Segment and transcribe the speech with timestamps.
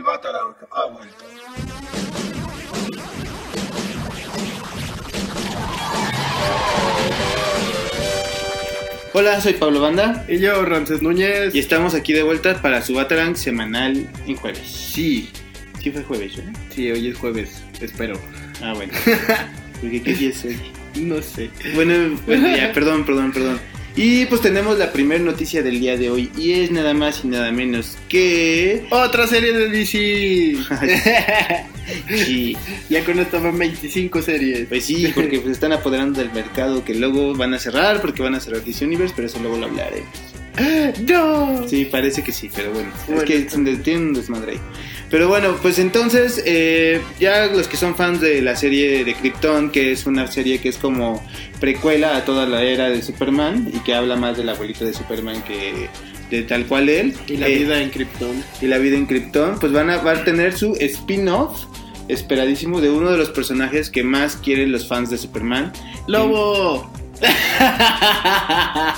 [0.00, 1.24] El Batarang ha vuelto.
[9.12, 11.54] Hola, soy Pablo Banda Y yo, Ramses Núñez.
[11.54, 14.62] y estamos aquí de vuelta para su Batarang semanal en jueves.
[14.66, 15.30] Sí,
[15.82, 16.52] Sí fue jueves, ¿verdad?
[16.70, 18.18] sí, hoy es jueves, espero.
[18.62, 18.92] Ah, bueno.
[19.82, 20.58] Porque qué día es hoy.
[20.94, 21.50] No sé.
[21.74, 23.60] Bueno, bueno, ya, perdón, perdón, perdón.
[24.02, 27.28] Y pues tenemos la primera noticia del día de hoy y es nada más y
[27.28, 28.86] nada menos que...
[28.88, 30.56] Otra serie de DC.
[32.08, 32.56] Sí,
[32.88, 34.66] ya con esto van 25 series.
[34.68, 38.34] pues sí, porque se están apoderando del mercado que luego van a cerrar porque van
[38.36, 40.04] a cerrar DC Universe, pero eso luego lo hablaré.
[41.06, 41.68] ¡No!
[41.68, 43.22] Sí, parece que sí, pero bueno, Bueno.
[43.22, 44.60] es que tienen un desmadre ahí.
[45.10, 49.70] Pero bueno, pues entonces, eh, ya los que son fans de la serie de Krypton,
[49.70, 51.24] que es una serie que es como
[51.58, 55.42] precuela a toda la era de Superman y que habla más del abuelito de Superman
[55.42, 55.88] que
[56.30, 57.14] de tal cual él.
[57.26, 58.44] Y la eh, vida en Krypton.
[58.62, 61.64] y la vida en Krypton, pues van a, a tener su spin-off
[62.06, 65.72] esperadísimo de uno de los personajes que más quieren los fans de Superman.
[66.06, 66.90] ¡Lobo!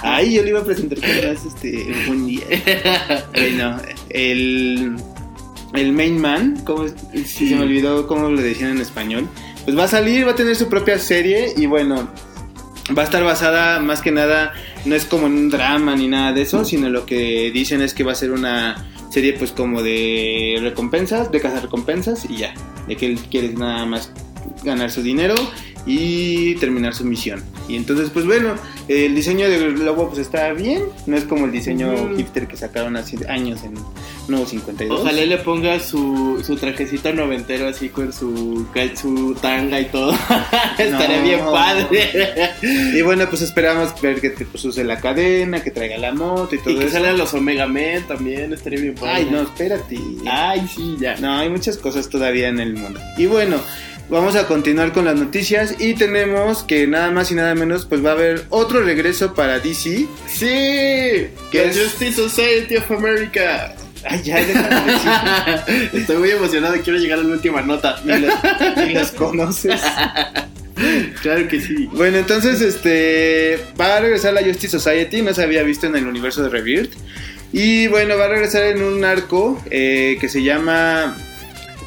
[0.02, 2.44] Ay, yo le iba a presentar como más este un buen día.
[3.32, 4.96] Bueno, el
[5.74, 6.94] el main man, ¿cómo es?
[7.26, 7.48] Sí.
[7.48, 9.28] se me olvidó cómo lo decían en español.
[9.64, 12.08] Pues va a salir, va a tener su propia serie y bueno,
[12.96, 14.52] va a estar basada más que nada
[14.84, 17.94] no es como en un drama ni nada de eso, sino lo que dicen es
[17.94, 22.54] que va a ser una serie pues como de recompensas, de cazar recompensas y ya,
[22.88, 24.10] de que él quiere nada más
[24.64, 25.34] ganar su dinero
[25.86, 27.42] y terminar su misión.
[27.68, 28.54] Y entonces pues bueno,
[28.88, 32.96] el diseño del lobo pues está bien, no es como el diseño hipster que sacaron
[32.96, 33.74] hace años en
[34.28, 35.00] Nuevo 52.
[35.00, 38.66] Ojalá le ponga su, su trajecito noventero así con su,
[39.00, 40.12] su tanga y todo.
[40.78, 41.22] Estaría No.
[41.24, 42.10] bien padre.
[42.94, 46.58] Y bueno, pues esperamos ver que pues, use la cadena, que traiga la moto y
[46.58, 46.92] todo y que eso.
[46.94, 48.52] salgan los Omega Men también.
[48.52, 49.12] Estaría bien padre.
[49.14, 49.96] Ay, no, espérate.
[50.30, 51.16] Ay, sí, ya.
[51.16, 53.00] No, hay muchas cosas todavía en el mundo.
[53.18, 53.56] Y bueno,
[54.12, 58.04] vamos a continuar con las noticias y tenemos que nada más y nada menos pues
[58.04, 60.06] va a haber otro regreso para DC.
[60.28, 61.78] Sí, ¿Qué que es?
[61.78, 63.74] Justice Society of America.
[64.04, 65.90] Ay, ya, déjame decir.
[66.00, 68.00] Estoy muy emocionado y quiero llegar a la última nota.
[68.04, 69.80] Ni las, ni las conoces.
[71.22, 71.88] Claro que sí.
[71.92, 76.06] Bueno, entonces este va a regresar la Justice Society, no se había visto en el
[76.06, 76.92] universo de Rebirth.
[77.52, 81.16] Y bueno, va a regresar en un arco eh, que se llama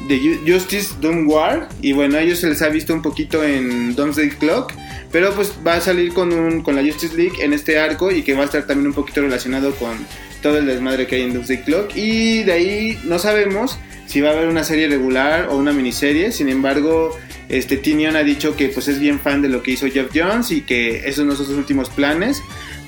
[0.08, 1.68] Ju- Justice Doom War.
[1.82, 4.72] Y bueno, a ellos se les ha visto un poquito en Doomsday Clock.
[5.12, 8.22] Pero pues va a salir con, un, con la Justice League en este arco y
[8.22, 9.96] que va a estar también un poquito relacionado con
[10.42, 11.96] todo el desmadre que hay en Doomsday Clock.
[11.96, 16.32] Y de ahí no sabemos si va a haber una serie regular o una miniserie.
[16.32, 17.16] Sin embargo,
[17.48, 20.50] este Tinion ha dicho que pues es bien fan de lo que hizo Jeff Jones
[20.50, 22.42] y que esos son sus últimos planes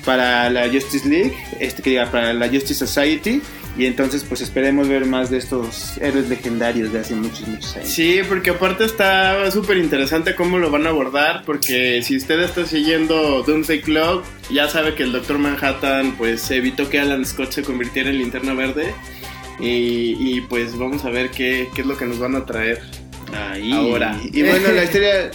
[0.05, 3.41] para la Justice League, este que para la Justice Society.
[3.79, 7.87] Y entonces pues esperemos ver más de estos héroes legendarios de hace muchos, muchos años.
[7.87, 12.65] Sí, porque aparte está súper interesante cómo lo van a abordar, porque si usted está
[12.65, 17.63] siguiendo Doomsday Clock, ya sabe que el Doctor Manhattan pues evitó que Alan Scott se
[17.63, 18.93] convirtiera en linterna verde.
[19.61, 22.81] Y, y, pues vamos a ver qué, qué es lo que nos van a traer.
[23.33, 23.71] Ahí.
[23.71, 24.19] Ahora.
[24.23, 25.31] Y bueno, la historia,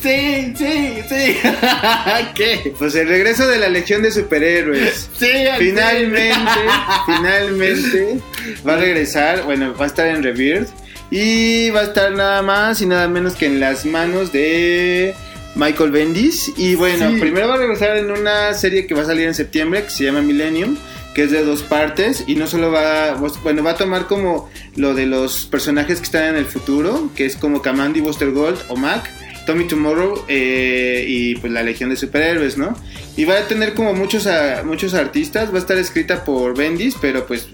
[0.00, 1.36] Sí, sí, sí.
[2.34, 2.72] ¿Qué?
[2.78, 5.10] pues el regreso de la Legión de Superhéroes.
[5.18, 6.50] Sí, al Finalmente,
[7.06, 8.18] finalmente
[8.66, 10.68] va a regresar, bueno, va a estar en Rebirth
[11.10, 15.14] y va a estar nada más y nada menos que en las manos de
[15.56, 17.20] Michael Bendis y bueno, Sí.
[17.20, 20.04] primero va a regresar en una serie que va a salir en septiembre que se
[20.04, 20.76] llama Millennium
[21.14, 24.94] que es de dos partes y no solo va, bueno, va a tomar como lo
[24.94, 28.76] de los personajes que están en el futuro, que es como Kamandi, Buster Gold o
[28.76, 29.10] Mac,
[29.46, 32.76] Tommy Tomorrow eh, y pues la Legión de Superhéroes, ¿no?
[33.16, 36.94] Y va a tener como muchos, a- muchos artistas, va a estar escrita por Bendis,
[37.00, 37.48] pero pues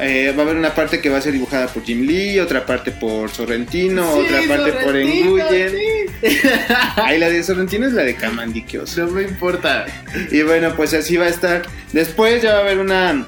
[0.00, 2.64] eh, va a haber una parte que va a ser dibujada por Jim Lee, otra
[2.64, 5.70] parte por Sorrentino, Sí, otra parte por Enguyen.
[5.70, 6.28] sí.
[6.96, 9.04] Ahí la de Sorrentino es la de Kamandi, qué oso.
[9.06, 9.86] No me importa.
[10.30, 11.62] Y bueno, pues así va a estar.
[11.92, 13.26] Después ya va a haber una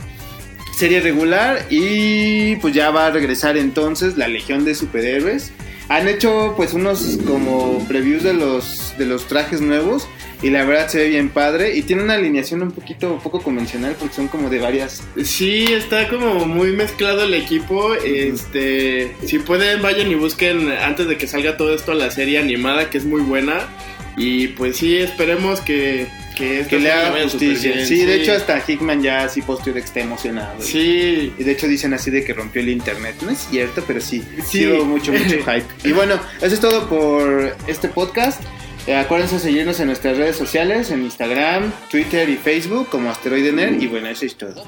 [0.79, 5.53] serie regular y pues ya va a regresar entonces la Legión de Superhéroes.
[5.89, 10.09] Han hecho pues unos como previews de los de los trajes nuevos
[10.43, 13.97] y la verdad se ve bien padre y tiene una alineación un poquito poco convencional
[13.99, 17.95] porque son como de varias Sí, está como muy mezclado el equipo.
[17.95, 22.91] Este, si pueden vayan y busquen antes de que salga todo esto la serie animada
[22.91, 23.69] que es muy buena.
[24.17, 27.73] Y pues sí, esperemos que que, le haga justicia.
[27.73, 30.61] bien, Sí, de hecho hasta Hickman ya así posteó de que está emocionado.
[30.61, 33.17] Sí, Y de hecho dicen así de que rompió el internet.
[33.23, 34.23] No es cierto, pero sí.
[34.45, 34.67] Sí, Sí.
[34.69, 35.65] hubo mucho, mucho hype.
[35.83, 38.41] Y bueno, eso es todo por este podcast.
[38.87, 43.51] Eh, acuérdense de seguirnos en nuestras redes sociales, en Instagram, Twitter y Facebook como Asteroide
[43.53, 43.83] Nerd.
[43.83, 44.63] Y bueno, eso es todo.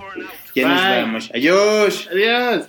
[0.57, 1.03] Ya nos Bye.
[1.03, 1.31] vamos.
[1.33, 2.09] Adiós.
[2.11, 2.65] adiós.